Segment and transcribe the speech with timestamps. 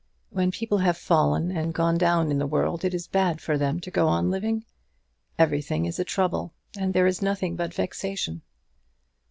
[0.31, 3.79] When people have fallen and gone down in the world it is bad for them
[3.81, 4.65] to go on living.
[5.37, 8.41] Everything is a trouble, and there is nothing but vexation."